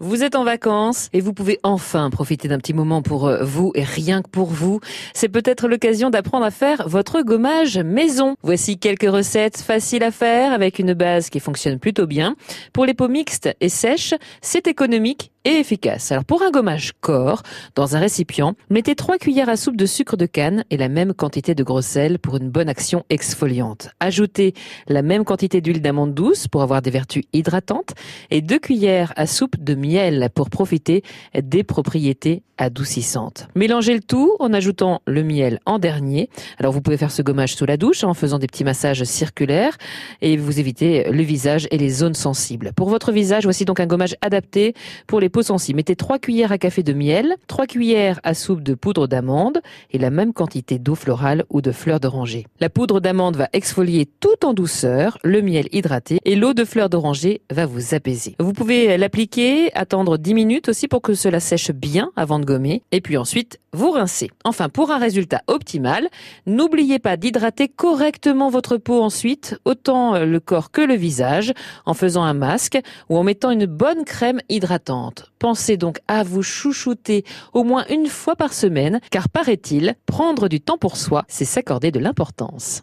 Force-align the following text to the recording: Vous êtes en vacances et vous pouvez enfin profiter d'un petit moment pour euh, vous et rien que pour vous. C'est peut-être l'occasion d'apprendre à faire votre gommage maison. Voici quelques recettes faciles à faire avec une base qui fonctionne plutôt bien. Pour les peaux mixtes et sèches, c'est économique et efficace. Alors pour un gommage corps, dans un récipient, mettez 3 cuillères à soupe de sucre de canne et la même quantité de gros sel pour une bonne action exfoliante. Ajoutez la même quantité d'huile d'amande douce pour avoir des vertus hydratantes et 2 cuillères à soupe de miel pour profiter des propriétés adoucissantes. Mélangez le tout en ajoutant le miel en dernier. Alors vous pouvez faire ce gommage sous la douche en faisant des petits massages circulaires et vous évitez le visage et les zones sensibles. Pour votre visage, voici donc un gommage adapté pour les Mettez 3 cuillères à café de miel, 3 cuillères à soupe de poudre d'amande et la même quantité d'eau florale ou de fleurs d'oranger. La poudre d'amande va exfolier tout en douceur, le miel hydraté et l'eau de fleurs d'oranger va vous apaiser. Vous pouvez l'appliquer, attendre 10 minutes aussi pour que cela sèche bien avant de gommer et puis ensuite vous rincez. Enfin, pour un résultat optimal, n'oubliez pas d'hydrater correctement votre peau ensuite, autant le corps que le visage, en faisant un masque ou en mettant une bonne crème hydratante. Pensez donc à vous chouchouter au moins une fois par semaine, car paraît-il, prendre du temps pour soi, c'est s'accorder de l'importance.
Vous 0.00 0.22
êtes 0.22 0.36
en 0.36 0.44
vacances 0.44 1.08
et 1.12 1.20
vous 1.20 1.32
pouvez 1.32 1.58
enfin 1.64 2.08
profiter 2.10 2.46
d'un 2.46 2.58
petit 2.58 2.72
moment 2.72 3.02
pour 3.02 3.26
euh, 3.26 3.42
vous 3.42 3.72
et 3.74 3.82
rien 3.82 4.22
que 4.22 4.28
pour 4.28 4.46
vous. 4.46 4.78
C'est 5.12 5.28
peut-être 5.28 5.66
l'occasion 5.66 6.08
d'apprendre 6.08 6.44
à 6.44 6.52
faire 6.52 6.88
votre 6.88 7.22
gommage 7.22 7.78
maison. 7.78 8.36
Voici 8.44 8.78
quelques 8.78 9.10
recettes 9.10 9.58
faciles 9.58 10.04
à 10.04 10.12
faire 10.12 10.52
avec 10.52 10.78
une 10.78 10.94
base 10.94 11.30
qui 11.30 11.40
fonctionne 11.40 11.80
plutôt 11.80 12.06
bien. 12.06 12.36
Pour 12.72 12.86
les 12.86 12.94
peaux 12.94 13.08
mixtes 13.08 13.48
et 13.60 13.68
sèches, 13.68 14.14
c'est 14.40 14.68
économique 14.68 15.32
et 15.48 15.60
efficace. 15.60 16.12
Alors 16.12 16.26
pour 16.26 16.42
un 16.42 16.50
gommage 16.50 16.92
corps, 17.00 17.42
dans 17.74 17.96
un 17.96 18.00
récipient, 18.00 18.54
mettez 18.68 18.94
3 18.94 19.16
cuillères 19.16 19.48
à 19.48 19.56
soupe 19.56 19.76
de 19.76 19.86
sucre 19.86 20.18
de 20.18 20.26
canne 20.26 20.64
et 20.68 20.76
la 20.76 20.88
même 20.90 21.14
quantité 21.14 21.54
de 21.54 21.62
gros 21.62 21.80
sel 21.80 22.18
pour 22.18 22.36
une 22.36 22.50
bonne 22.50 22.68
action 22.68 23.04
exfoliante. 23.08 23.88
Ajoutez 23.98 24.52
la 24.88 25.00
même 25.00 25.24
quantité 25.24 25.62
d'huile 25.62 25.80
d'amande 25.80 26.12
douce 26.12 26.48
pour 26.48 26.60
avoir 26.60 26.82
des 26.82 26.90
vertus 26.90 27.24
hydratantes 27.32 27.94
et 28.30 28.42
2 28.42 28.58
cuillères 28.58 29.14
à 29.16 29.26
soupe 29.26 29.56
de 29.58 29.74
miel 29.74 30.28
pour 30.34 30.50
profiter 30.50 31.02
des 31.34 31.64
propriétés 31.64 32.42
adoucissantes. 32.58 33.46
Mélangez 33.54 33.94
le 33.94 34.00
tout 34.00 34.32
en 34.40 34.52
ajoutant 34.52 35.00
le 35.06 35.22
miel 35.22 35.60
en 35.64 35.78
dernier. 35.78 36.28
Alors 36.58 36.72
vous 36.72 36.80
pouvez 36.80 36.96
faire 36.96 37.12
ce 37.12 37.22
gommage 37.22 37.54
sous 37.54 37.66
la 37.66 37.76
douche 37.76 38.02
en 38.02 38.14
faisant 38.14 38.40
des 38.40 38.48
petits 38.48 38.64
massages 38.64 39.04
circulaires 39.04 39.78
et 40.20 40.36
vous 40.36 40.58
évitez 40.58 41.04
le 41.04 41.22
visage 41.22 41.68
et 41.70 41.78
les 41.78 41.88
zones 41.88 42.14
sensibles. 42.14 42.72
Pour 42.74 42.88
votre 42.88 43.12
visage, 43.12 43.44
voici 43.44 43.64
donc 43.64 43.78
un 43.78 43.86
gommage 43.86 44.16
adapté 44.22 44.74
pour 45.06 45.20
les 45.20 45.28
Mettez 45.72 45.94
3 45.94 46.18
cuillères 46.18 46.50
à 46.50 46.58
café 46.58 46.82
de 46.82 46.92
miel, 46.92 47.36
3 47.46 47.66
cuillères 47.66 48.18
à 48.24 48.34
soupe 48.34 48.60
de 48.60 48.74
poudre 48.74 49.06
d'amande 49.06 49.60
et 49.92 49.98
la 49.98 50.10
même 50.10 50.32
quantité 50.32 50.80
d'eau 50.80 50.96
florale 50.96 51.44
ou 51.48 51.60
de 51.60 51.70
fleurs 51.70 52.00
d'oranger. 52.00 52.46
La 52.58 52.68
poudre 52.68 52.98
d'amande 52.98 53.36
va 53.36 53.48
exfolier 53.52 54.06
tout 54.18 54.44
en 54.44 54.52
douceur, 54.52 55.18
le 55.22 55.40
miel 55.40 55.68
hydraté 55.70 56.18
et 56.24 56.34
l'eau 56.34 56.54
de 56.54 56.64
fleurs 56.64 56.88
d'oranger 56.88 57.42
va 57.50 57.66
vous 57.66 57.94
apaiser. 57.94 58.34
Vous 58.40 58.52
pouvez 58.52 58.98
l'appliquer, 58.98 59.72
attendre 59.76 60.18
10 60.18 60.34
minutes 60.34 60.68
aussi 60.70 60.88
pour 60.88 61.02
que 61.02 61.14
cela 61.14 61.38
sèche 61.38 61.70
bien 61.70 62.10
avant 62.16 62.40
de 62.40 62.44
gommer 62.44 62.82
et 62.90 63.00
puis 63.00 63.16
ensuite 63.16 63.60
vous 63.72 63.90
rincez. 63.90 64.30
Enfin, 64.44 64.68
pour 64.68 64.90
un 64.90 64.98
résultat 64.98 65.42
optimal, 65.46 66.08
n'oubliez 66.46 66.98
pas 66.98 67.16
d'hydrater 67.16 67.68
correctement 67.68 68.48
votre 68.48 68.76
peau 68.78 69.02
ensuite, 69.02 69.58
autant 69.64 70.18
le 70.18 70.40
corps 70.40 70.70
que 70.70 70.80
le 70.80 70.94
visage, 70.94 71.52
en 71.84 71.94
faisant 71.94 72.22
un 72.22 72.34
masque 72.34 72.78
ou 73.08 73.18
en 73.18 73.24
mettant 73.24 73.50
une 73.50 73.66
bonne 73.66 74.04
crème 74.04 74.40
hydratante. 74.48 75.17
Pensez 75.38 75.76
donc 75.76 75.98
à 76.08 76.22
vous 76.22 76.42
chouchouter 76.42 77.24
au 77.52 77.64
moins 77.64 77.84
une 77.88 78.06
fois 78.06 78.36
par 78.36 78.52
semaine, 78.52 79.00
car 79.10 79.28
paraît-il, 79.28 79.94
prendre 80.06 80.48
du 80.48 80.60
temps 80.60 80.78
pour 80.78 80.96
soi, 80.96 81.24
c'est 81.28 81.44
s'accorder 81.44 81.90
de 81.90 81.98
l'importance. 81.98 82.76